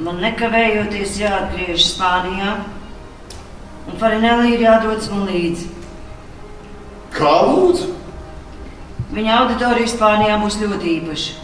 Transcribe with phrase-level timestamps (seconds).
[0.00, 2.54] Man nekavējoties jāatgriežas Spānijā,
[3.84, 5.66] un Farinēlī ir jādodas man līdzi.
[7.12, 7.90] Kā lūdzu?
[9.12, 11.34] Viņa auditorija Spānijā būs ļoti īpaša.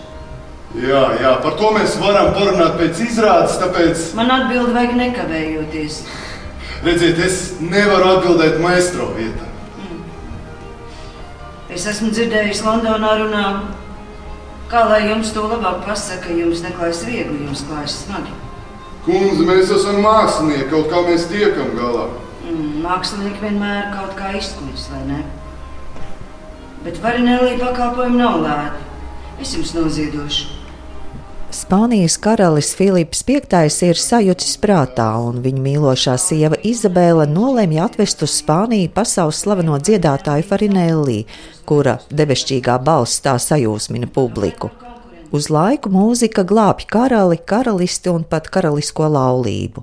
[0.76, 4.06] Jā, jā, par to mēs varam parunāt pēc izrādes, tāpēc...
[4.16, 6.00] Man atbildi vajag nekavējoties.
[6.86, 9.50] Redziet, es nevaru atbildēt maestro vietā.
[11.72, 13.44] Es esmu dzirdējis Londonā runā,
[14.72, 18.45] kā lai jums to labāk pasaka, jums neklājas viegli, jums klājas smagi.
[19.06, 22.08] Kundze, mēs esam mākslinieki, kaut kā mēs tiekam galā.
[22.42, 25.18] Mm, mākslinieki vienmēr kaut kā izkuļas, vai ne?
[26.82, 28.84] Bet Varinēlī pakalpojumi nav lēti.
[29.42, 30.56] Es jums noziedošu.
[31.54, 33.38] Spānijas karalis Filips V
[33.86, 40.48] ir sajucis prātā, un viņa mīlošā sieva Izabela nolēma atvest uz Spāniju pasaules slaveno dziedātāju
[40.50, 41.24] Farinelli,
[41.64, 44.74] kura debesšķīgā balss tā sajūsmina publiku.
[45.34, 49.82] Uz laiku mūzika glābj karali, karalisti un pat karalisko laulību.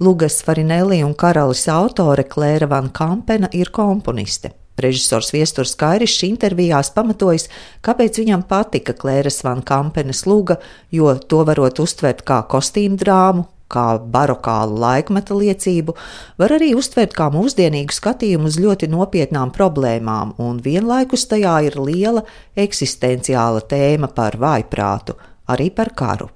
[0.00, 4.54] Lugas Farinelli un karalis autore Klēra Van Kampena ir komponiste.
[4.80, 7.50] Režisors Viesturs Kairišs intervijās pamatojis,
[7.84, 10.56] kāpēc viņam patika Klēras Van Kampenes luga,
[10.90, 15.94] jo to varot uztvert kā kostīmu drāmu, kā barokālu laikmeta liecību,
[16.40, 22.26] var arī uztvert kā mūsdienīgu skatījumu uz ļoti nopietnām problēmām, un vienlaikus tajā ir liela
[22.58, 25.16] eksistenciāla tēma par vājprātu,
[25.50, 26.30] arī par karu.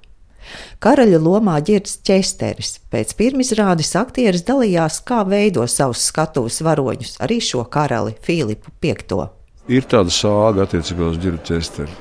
[0.83, 2.75] Karaļa lomā ģērbs ķesteris.
[2.93, 9.25] Pēc pirmizrādes aktieris dalījās, kā veido savus skatuves varoņus, arī šo karali Filipu V.
[9.65, 11.95] Ir tāda sāga attiecībā uz ģērbtu ķesteri.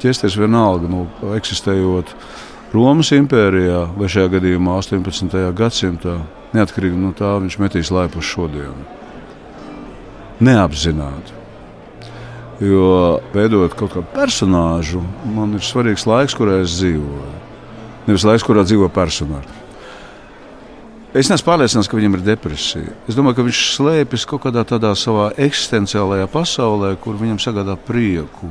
[0.00, 2.12] Ķesteris vienalga, nu, eksistējot
[2.70, 5.40] Romas impērijā vai šajā gadījumā 18.
[5.58, 6.20] gadsimtā,
[6.54, 8.86] neatkarīgi no tā, viņš metīs laipu uz šodienu.
[10.40, 11.36] Neapzināti.
[12.62, 15.02] Jo veidojot kaut kādu personāžu,
[15.34, 17.30] man ir svarīgs laiks, kurā es dzīvoju
[18.10, 19.58] nevis laiks, kurā dzīvo personāli.
[21.10, 22.92] Es neesmu pārliecināts, ka viņam ir depresija.
[23.10, 28.50] Es domāju, ka viņš slēpjas kaut kādā tādā savā eksistenciālajā pasaulē, kur viņam sagādā prieku.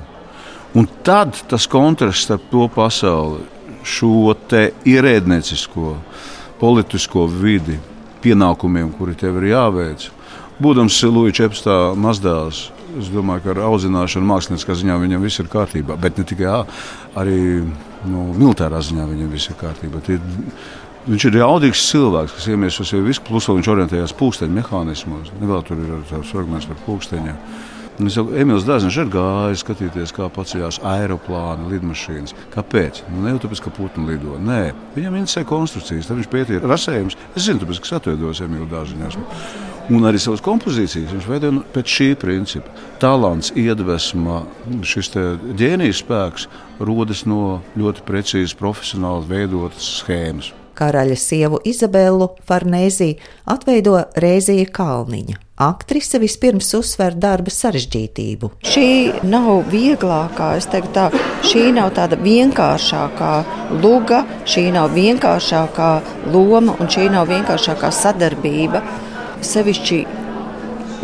[0.76, 3.46] Un tad tas kontrasts starp to pasauli,
[3.84, 4.34] šo
[4.90, 5.94] ierēdniecisko,
[6.60, 7.80] politisko vidi,
[8.24, 10.10] pienākumiem, kuri tev ir jāveic.
[10.60, 12.66] Būdams Lūija Čepstā mazdēls,
[13.00, 15.96] es domāju, ka ar audzināšanu mākslinieckā ziņā viņam viss ir kārtībā.
[15.96, 16.66] Bet ne tikai
[17.20, 20.04] arī nu, militārā ziņā viņam viss ir kārtībā.
[20.04, 20.20] Tie,
[21.08, 25.32] viņš ir jaudīgs cilvēks, kas iemiesos jau visu, plus viņš orientējās pūksteņu mehānismos.
[25.40, 26.84] Nevēl tur ir tāds fragments par
[28.00, 28.08] pūksteņiem.
[28.08, 32.36] Es jau Emīls Dārzs ir gājis skatīties, kā paceļās aeroplāni, lidmašīnas.
[32.54, 33.04] Kāpēc?
[33.10, 34.38] Nu, ne jau tāpēc, ka putni lido.
[34.40, 36.08] Nē, viņam interesē konstrukcijas.
[36.08, 37.18] Tad viņš pētīja rasējumus.
[37.36, 39.10] Es zinu, tāpēc, ka atveidos Emīlu Dārziņā.
[39.90, 42.70] Un arī savas kompozīcijas viņš veidoja nu, pēc šī principa.
[43.02, 44.44] Talants, iedvesma,
[44.86, 45.10] šis
[45.58, 46.46] ģēnijas spēks
[46.80, 50.54] rodas no ļoti precīzi profesionāli veidotas schēmas.
[50.80, 53.16] Karaļa sievu Izabelu Farnēzī
[53.50, 55.49] atveido Rēzija Kalniņa.
[55.59, 58.47] Aktrise vispirms uzsver darba sarežģītību.
[58.64, 58.92] Šī
[59.28, 61.09] nav vieglākā, es teiktu, tā,
[61.44, 63.31] šī nav tāda vienkāršākā
[63.84, 65.90] luga, šī nav vienkāršākā
[66.31, 68.80] loma un šī nav vienkāršākā sadarbība.
[69.44, 70.00] Sevišķi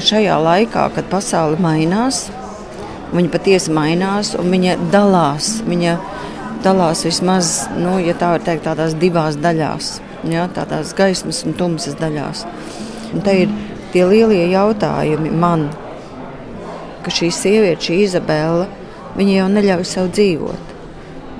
[0.07, 2.29] šajā laikā, kad pasaule mainās,
[3.11, 5.51] viņa patiesi mainās un viņa dalās.
[5.67, 5.99] Viņa
[6.63, 9.97] dalās vismaz, nu, ja tā teikt, tādās divās daļās,
[10.31, 12.47] ja, tādās gaismas un tumsas daļās.
[13.11, 13.51] Un te ir
[13.95, 15.69] tie lielie jautājumi man,
[17.05, 18.65] ka šī sieviete, šī Izabela,
[19.15, 20.73] viņa jau neļauj sev dzīvot.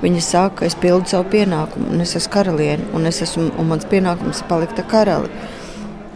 [0.00, 3.68] Viņa saka, ka es pildu savu pienākumu, un es esmu karaliene, un, es esmu, un
[3.68, 5.28] mans pienākums ir palikt ar karali.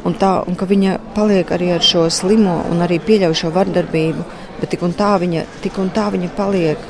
[0.08, 4.24] Un tā, un ka viņa paliek arī ar šo slimo un arī pieļauj šo vardarbību,
[4.62, 6.88] bet tik un tā viņa, tik un tā viņa paliek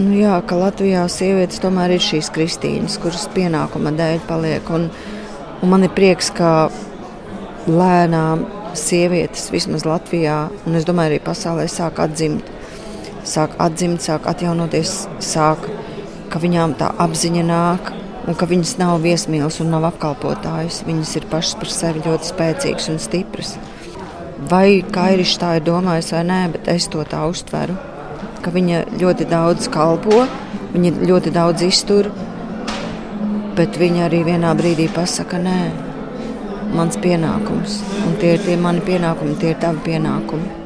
[0.00, 4.70] Nu, jā, ka Latvijā sievietes tomēr ir šīs kristīnas, kuras pienākuma dēļ paliek.
[4.72, 4.86] Un,
[5.60, 6.70] un man ir prieks, ka
[7.68, 8.46] lēnām
[8.78, 12.46] sievietes vismaz Latvijā, un es domāju, arī pasaulē sāk atzimt,
[13.26, 14.94] sāk atzimt, sāk atjaunoties,
[15.24, 15.66] sāk,
[16.30, 17.96] ka viņām tā apziņa nāk.
[18.28, 20.82] Un ka viņas nav viesmīlas un nav apkalpotājas.
[20.86, 23.54] Viņas ir pašas par sevi ļoti spēcīgas un stipras.
[24.50, 27.78] Vai Kairišs tā ir domājis vai nē, bet es to tā uztveru
[28.44, 30.24] ka viņa ļoti daudz kalpo,
[30.72, 32.08] viņa ļoti daudz iztur,
[33.56, 35.58] bet viņa arī vienā brīdī pasaka, nē,
[36.76, 40.59] mans pienākums, un tie ir tie mani pienākumi, tie ir tavi pienākumi.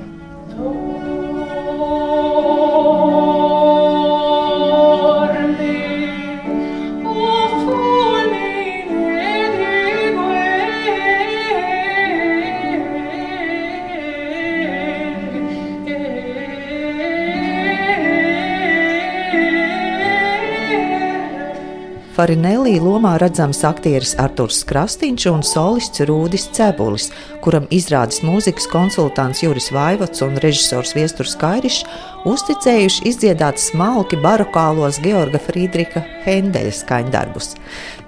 [22.14, 27.08] Farinelī lomā redzams aktieris Arturs Krastīņš un solists Rūdis Cebulis,
[27.42, 31.82] kuram izrādes mūzikas konsultants Juris Vaivots un režisors Viesturs Kairišs
[32.28, 37.54] uzticējuši izdziedāt smalki barokālos Georga Friedrika Hendeļa skaņdarbus.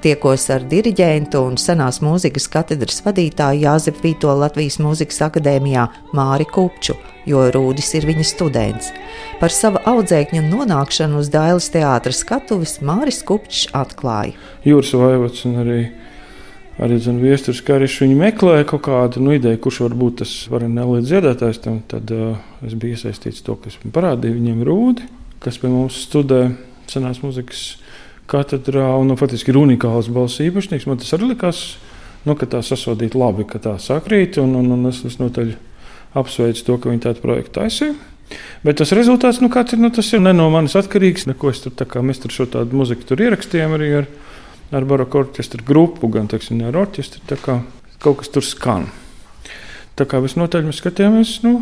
[0.04, 6.96] Tiekos ar diriģentu un senās mūzikas katedras vadītāju Jāzepu Vīto Latvijas Mūzikas akadēmijā Māri Kupču
[7.26, 8.92] jo Rūdis ir viņa students.
[9.40, 14.36] Par savu audzēkņu nonākšanu uz Dailas teātras skatuves Māris Kupčs atklāja.
[14.66, 15.80] Jūras vaivots un arī,
[16.82, 21.08] arī zin, viesturs Karišs, viņi meklēja kaut kādu nu, ideju, kurš var būt tas varenēlīt
[21.08, 22.36] dziedātājs, tam, tad uh,
[22.66, 25.08] es biju iesaistīts to, kas man parādīja viņiem Rūdi,
[25.44, 26.42] kas pie mums studē
[26.90, 27.64] senās muzikas
[28.30, 30.88] katedrā un nu, faktiski ir unikāls balss īpašnieks.
[30.90, 31.62] Man tas arī likās,
[32.26, 35.54] nu, ka tā sasodīt labi, ka tā sakrīt un, un, un es, es noteļ
[36.16, 37.96] apsveicu to, ka viņi tādu projektu taisīja.
[38.66, 41.28] Bet tas rezultāts, nu, ir, nu, tas ir ne no manis atkarīgs.
[41.30, 44.08] Neko es tur, kā mēs tur šo tādu muziku tur ierakstījām arī ar,
[44.74, 47.22] ar baroku orķestra grupu, gan teiksim, ar orķestru.
[47.42, 47.60] Kā
[48.02, 48.88] kaut kas tur skan.
[49.96, 51.40] Tā kā visnotaļ mēs skatījāmies.
[51.46, 51.60] Nu,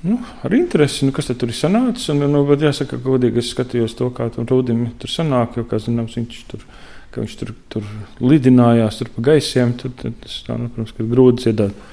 [0.00, 2.08] Nu, ar interesi, nu, kas tur ir sanācis.
[2.08, 5.66] Un, nu, bet jāsaka, ka godīgi es skatījos to, kā tur rūdim tur sanāk, jo,
[5.68, 6.62] kā zināms, viņš tur,
[7.18, 7.90] viņš tur, tur
[8.24, 9.74] lidinājās tur pa gaisiem.
[9.76, 11.84] Tur, tur, tas, tā, nu, protams, ka grūti dziedāt.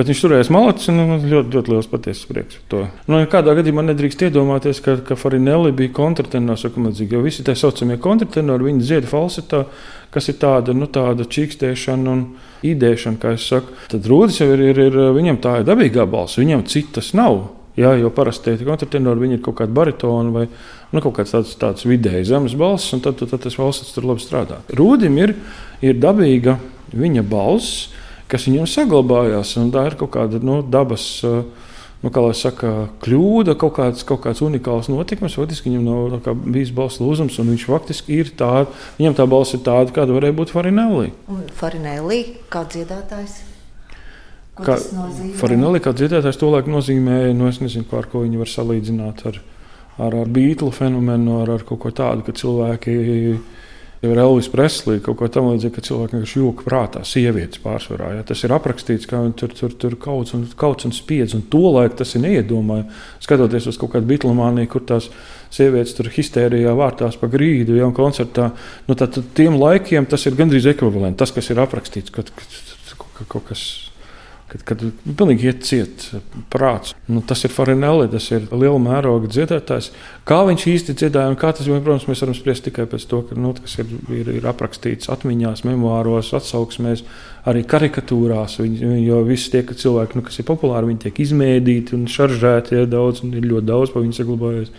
[0.00, 2.78] Bet viņš turējās malācis un man ļoti, ļoti liels patiesas prieks par to.
[3.12, 8.70] Nu, kādā gadījumā nedrīkst iedomāties, ka, ka Farinelli bija kontratenors, jo visi tā saucamie kontratenori,
[8.70, 9.66] viņi dzied falsetā,
[10.14, 12.24] kas ir tāda, nu, tāda čīkstēšana un
[12.64, 13.76] īdēšana, kā es saku.
[13.92, 17.50] Tad rūdis jau ir, ir, ir viņam tā ir dabīgā balss, viņam citas nav.
[17.76, 21.84] Jā, jo parasti tie kontratenori ir kaut kāda baritona vai nu, kaut kāds tāds, tāds
[21.84, 24.62] vidēji zemes balss, un tad, tad, tad tas valsts tur labi strādā.
[24.72, 25.36] Rūdim ir,
[25.84, 26.56] ir dabīga
[26.96, 27.90] viņa balss
[28.30, 29.56] kas viņam saglabājās.
[29.74, 31.08] Tā ir kaut kāda nu, dabas.
[32.00, 35.34] Nu, kā lai saka, kļūda, kaut kāds, kaut kāds unikāls notikums.
[35.36, 39.60] Faktiski viņam nav bijis balss lūzums, un viņš faktiski ir tāds, viņam tā balss ir
[39.66, 41.10] tāda, kāda varēja būt Farinelli.
[41.28, 43.42] Un Farinelli kā dziedātājs?
[44.64, 44.78] Kā
[45.40, 49.40] Farinelli kā dziedātājs to laiku nozīmēja, nu es nezinu, ar ko viņi var salīdzināt ar,
[50.00, 52.96] ar, ar Beatles fenomenu, ar, ar kaut ko tādu, ka cilvēki
[54.00, 58.14] Jau ir Elvis Preslī kaut ko tamlīdzīgu, ka cilvēki vienkārši jūka prātā, sievietes pārsvarā.
[58.16, 58.22] Ja?
[58.24, 61.60] Tas ir aprakstīts, kā viņi tur, tur, tur kauts un, kauts un spiedz, un to
[61.66, 62.88] laiku tas ir neiedomājami.
[63.20, 65.10] Skatoties uz kaut kādu bitlomāniju, kur tās
[65.52, 68.48] sievietes tur histērijā vārtās pa grīdu, ja, un koncertā,
[68.88, 71.20] nu, tad, tiem laikiem tas ir gandrīz ekvivalents.
[71.20, 72.58] Tas, kas ir aprakstīts, kad, kad,
[73.04, 73.89] kad kaut kas
[74.50, 74.82] kad, kad
[75.18, 76.04] pilnīgi iet ciet
[76.52, 76.94] prāts.
[77.10, 79.90] Nu, tas ir Farinelli, tas ir liela mēroga dziedātājs.
[80.26, 83.38] Kā viņš īsti dziedāja, un kā tas, protams, mēs varam spriest tikai pēc to, ka,
[83.38, 87.04] nu, kas ir, ir, ir aprakstīts atmiņās, memoāros, atsauksmēs,
[87.50, 88.58] arī karikatūrās.
[88.64, 92.90] Viņi, jo visi tie cilvēki, nu, kas ir populāri, viņi tiek izmēdīti un šaržēti, ja
[92.90, 94.74] daudz, un ir ļoti daudz par viņu saglabājies.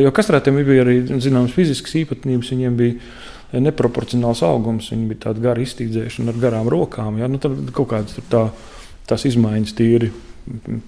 [0.00, 5.64] Jo kastrētiem bija arī zināmas fiziskas īpatnības, viņiem bija neproporcionāls augums, viņi bija tādi gari
[5.66, 7.18] iztīdzēšana ar garām rokām.
[7.20, 7.28] Ja?
[7.30, 8.44] Nu, tad kaut kāda tā
[9.10, 10.10] tās izmaiņas tīri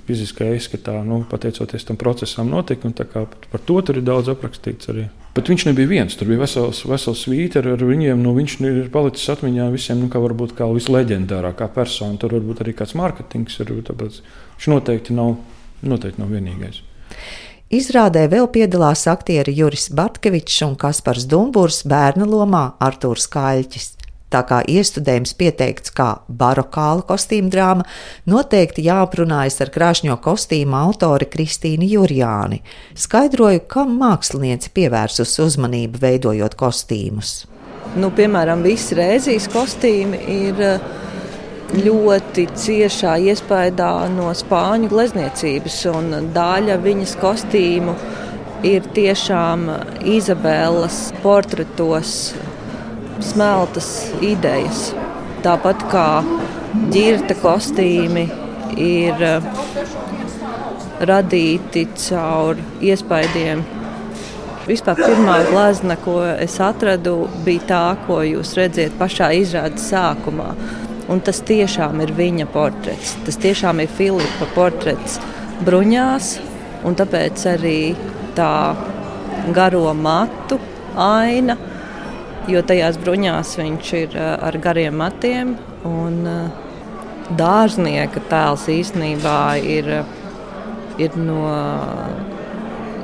[0.06, 2.90] fiziskajā izskatā, nu, pateicoties tam procesam, notika.
[3.12, 5.06] Par, to tur ir daudz aprakstīts arī.
[5.36, 6.16] Bet viņš nebija viens.
[6.18, 8.20] Tur bija vesels, vesels svīteri ar viņiem.
[8.20, 12.18] Nu, viņš ir palicis atmiņā visiem, nu, kā varbūt kā visleģendārākā persona.
[12.20, 13.72] Tur varbūt arī kāds mārketings ir.
[13.76, 15.36] Viņš noteikti nav,
[15.84, 16.82] noteikti nav vienīgais.
[17.72, 24.01] Izrādē vēl piedalās aktieri Juris Bartkevičs un Kaspars Dumburs bērna lomā Artūrs Kaļķis.
[24.32, 26.08] Tā kā iestudējums pieteikts kā
[26.40, 27.84] barokāla kostīma drāma,
[28.24, 32.62] noteikti jāaprunājas ar krāšņo kostīmu autori Kristīnu Jurjāni.
[32.96, 37.42] Skaidroju, kam mākslinieci pievērsus uzmanību veidojot kostīmus.
[37.92, 40.86] Nu, piemēram, visi reizes kostīmi ir eh,
[41.76, 47.96] ļoti ciešā iespējā no spāņu glezniecības, un daļa viņas kostīmu
[48.64, 49.68] ir tiešām
[50.08, 52.32] Izabelas portretos
[53.20, 53.88] smeltas
[54.22, 54.92] idejas.
[55.42, 56.06] Tāpat kā
[56.94, 58.28] ģirta kostīmi
[58.78, 59.46] ir eh,
[61.02, 63.64] radīti caur iespaidiem.
[64.62, 70.52] Vispār pirmā glazna, ko es atradu, bija tā, ko jūs redzat pašā izrādes sākumā.
[71.10, 73.16] Un tas tiešām ir viņa portrets.
[73.26, 75.18] Tas tiešām ir Filipa portrets
[75.66, 76.36] bruņās,
[76.86, 77.80] un tāpēc arī
[78.38, 78.52] tā
[79.54, 80.60] garo matu
[80.94, 81.58] aina
[82.50, 85.56] jo tajās bruņās viņš ir eh, ar gariem matiem.
[85.88, 86.68] Un, eh,
[87.38, 89.88] dārznieka tēls īstenībā ir,
[91.00, 91.46] ir no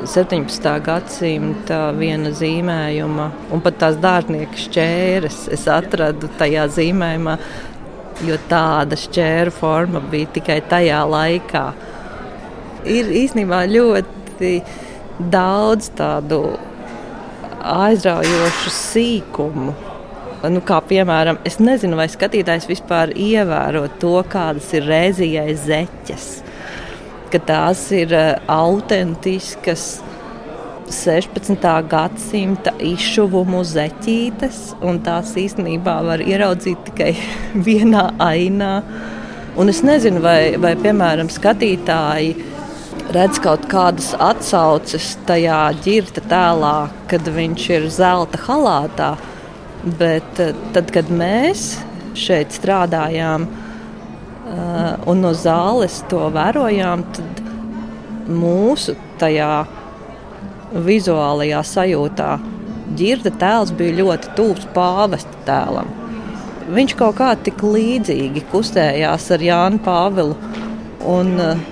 [0.05, 0.75] 17.
[0.85, 7.39] gadsimta viena zīmējuma, un pat tās dārznieka šķēres es atradu tajā zīmējumā,
[8.29, 11.65] jo tāda šķēru forma bija tikai tajā laikā.
[12.89, 14.53] Ir īstenībā ļoti
[15.19, 16.43] daudz tādu
[17.69, 19.77] aizraujošu sīkumu
[20.39, 26.27] Nu, kā piemēram, es nezinu, vai skatītājs vispār ievēro to, kādas ir rēzījai zeķes.
[27.33, 29.99] Ka tās ir uh, autentiskas
[30.95, 31.67] 16.
[31.91, 37.11] gadsimta izšuvumu zeķītes, un tās īstenībā var ieraudzīt tikai
[37.69, 38.77] vienā ainā.
[39.59, 42.37] Un es nezinu, vai, vai piemēram, skatītāji
[43.15, 46.77] redz kaut kādas atsauces tajā ģirta tēlā,
[47.09, 49.13] kad viņš ir zelta halātā.
[49.99, 51.79] Bet eh, tad, kad mēs
[52.19, 57.43] šeit strādājām uh, un no zāles to vērojām, tad
[58.27, 59.53] mūsu tajā
[60.75, 62.33] vizuālajā sajūtā.
[62.99, 65.95] Girda tēls bija ļoti tuvs pāvesta tēlam.
[66.75, 70.35] Viņš kaut kā tik līdzīgi kustējās ar Jānu Pāvilu.
[71.09, 71.67] Un uh,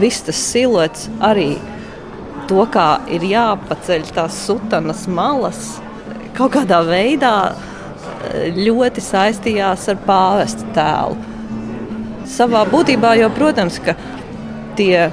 [0.00, 1.56] viss tas siluets arī
[2.48, 5.76] to, kā ir jāpaceļ tās sutanas malas,
[6.36, 7.68] kaut kādā veidā uh,
[8.56, 11.18] ļoti saistījās ar pāvesta tēlu.
[12.32, 13.96] Savā būtībā jau, protams, ka
[14.78, 15.10] tie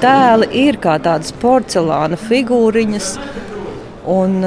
[0.00, 3.10] tēli ir kā tādas porcelāna figūriņas,
[4.12, 4.38] un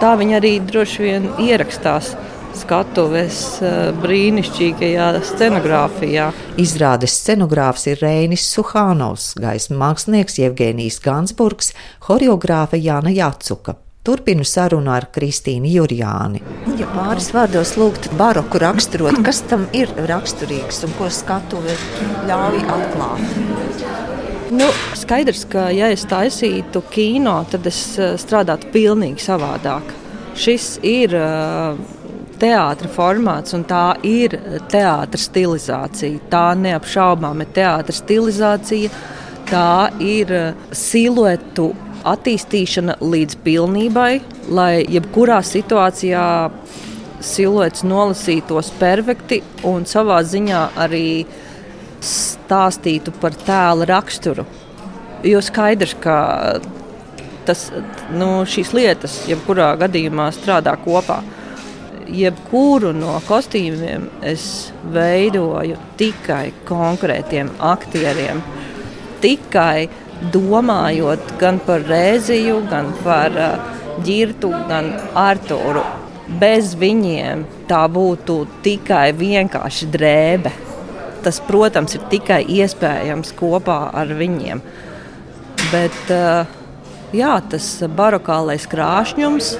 [0.00, 2.14] tā viņi arī droši vien ierakstās
[2.58, 6.30] skatuves eh, brīnišķīgajā scenogrāfijā.
[6.60, 11.72] Izrādes scenogrāfs ir Reinis Suhānovs, gaismas mākslinieks Jevgenijs Gansburgs,
[12.08, 13.78] horeogrāfa Jāna Jācuka.
[14.04, 16.42] Turpinu sarunu ar Kristīnu Jurjāni.
[16.76, 21.78] Ja pāris vārdos lūgtu baroku raksturot, kas tam ir raksturīgs un ko skatuve
[22.28, 24.04] ļauj atklāt?
[24.54, 29.94] Nu, skaidrs, ka ja es taisītu kino, tad es eh, strādātu pavisam savādāk.
[30.34, 31.78] Šis ir uh,
[32.44, 34.36] teātris formāts, un tā ir
[34.72, 36.20] teātris stilizācija.
[36.32, 38.92] Tā neapšaubām ir teātris stilizācija.
[39.48, 41.72] Tā ir eh, siluetu
[42.04, 44.10] attīstīšana līdz pilnībai,
[44.52, 46.26] lai jebkurā situācijā
[47.24, 51.24] siluets nolasītos perfekti un savā ziņā arī
[52.04, 54.44] stāstītu par tēla raksturu.
[55.24, 56.16] Jo skaidrs, ka
[57.48, 57.70] tas,
[58.12, 61.22] nu, šīs lietas, jebkurā gadījumā, strādā kopā.
[62.10, 68.42] Jebkuru no kostīmiem es veidoju tikai konkrētiem aktieriem.
[69.24, 69.88] Tikai
[70.34, 73.38] domājot gan par Rēziju, gan par
[74.04, 75.84] Girtu, gan Artūru.
[76.40, 80.52] Bez viņiem tā būtu tikai vienkārši drēbe
[81.24, 84.60] tas, protams, ir tikai iespējams kopā ar viņiem.
[85.72, 86.52] Bet eh,
[87.16, 89.54] jā, tas barokālais krāšņums,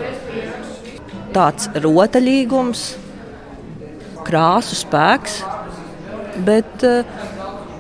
[1.35, 2.85] tāds rotaļīgums,
[4.25, 5.41] krāsu spēks,
[6.47, 7.05] bet eh,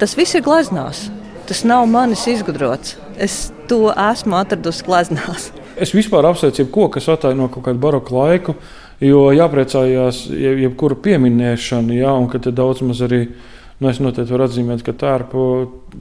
[0.01, 1.09] tas viss ir gleznās.
[1.49, 2.97] Tas nav manis izgudrots.
[3.21, 5.51] Es to esmu atradusi gleznās.
[5.77, 8.55] Es vispār apsveicu jebko, kas ataino kaut kādu baroku laiku,
[9.03, 14.31] jo jāpriecājās jebkura pieminēšana, jā, un ka te daudz maz arī ir Nu, es noteikti
[14.31, 15.45] varu atzīmēt, ka tērpu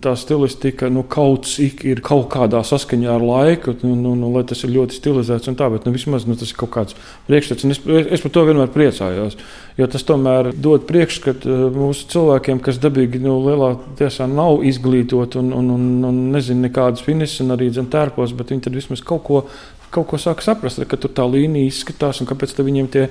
[0.03, 4.61] tā stilistika nu, kaut ir kaut kādā saskaņā ar laiku, nu, nu, nu, lai tas
[4.65, 7.65] ir ļoti stilizēts un tā, bet nu, vismaz nu, tas ir kaut kāds priekšstats.
[7.73, 7.81] Es,
[8.13, 9.39] es par to vienmēr priecājos,
[9.79, 15.41] jo tas tomēr dod priekšskatu eh, mūsu cilvēkiem, kas dabīgi nu, lielā tiesā nav izglītoti
[15.41, 19.01] un, un, un, un nezina nekādas finisas un arī zem tērpos, bet viņi tad vismaz
[19.05, 19.47] kaut ko
[19.93, 23.03] kaut ko sāk saprast, ka tur tā līnija izskatās, un kāpēc viņiem tie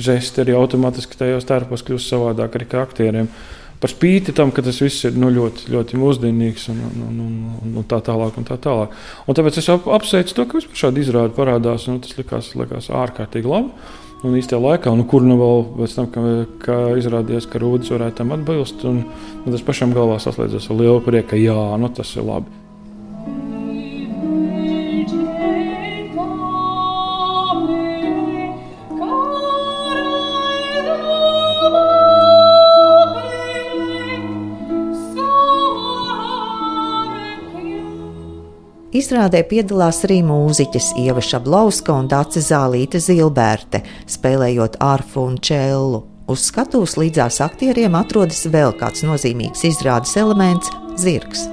[0.00, 3.28] žesti arī automātiski tajos tērpos kļūst savādāk arī kā aktieriem
[3.80, 7.32] par spīti tam, ka tas viss ir nu, ļoti, ļoti mūsdienīgs un, un, un,
[7.62, 8.36] un, un tā tālāk.
[8.36, 8.94] Un tā tālāk.
[9.26, 11.88] Un tāpēc es ap, apsveicu to, ka vispār šādi izrādi parādās.
[11.88, 13.96] Nu, tas likās, likās ārkārtīgi labi.
[14.20, 16.24] Un īstajā laikā, nu, kur nu vēl pēc tam, ka,
[16.60, 19.06] ka izrādījās, ka Rūdis varētu tam atbilst, un,
[19.40, 22.52] un tas pašam galvā saslēdzas ar lielu prieku, ka jā, nu, tas ir labi.
[38.90, 46.00] Izrādē piedalās arī mūziķis Ieva Šablauska un Dāce Zālīte Zilbērte, spēlējot arfu un čellu.
[46.26, 51.46] Uz skatuves līdzās aktieriem atrodas vēl kāds nozīmīgs izrādes elements- zirgs.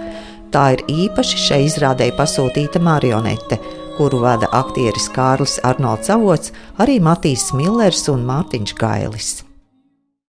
[0.49, 3.59] Tā ir īpaši šai izrādē pasūtīta marionete,
[3.97, 9.46] kuru vada aktieris Kārlis Arnolds Avots, arī Matīs Millers un Mārtiņš Gailis.